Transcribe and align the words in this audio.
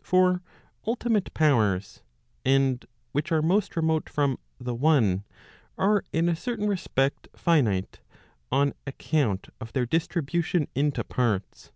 For 0.00 0.44
ultimate 0.86 1.34
powers, 1.34 2.02
and 2.44 2.86
which 3.10 3.32
are 3.32 3.42
most 3.42 3.74
remote 3.74 4.08
from 4.08 4.38
the 4.60 4.76
one, 4.76 5.24
are 5.76 6.04
in 6.12 6.28
a 6.28 6.36
certain 6.36 6.68
respect 6.68 7.26
finite, 7.34 7.98
on 8.52 8.74
account 8.86 9.48
of 9.60 9.72
their 9.72 9.86
distribution 9.86 10.68
into 10.76 11.02
parts. 11.02 11.72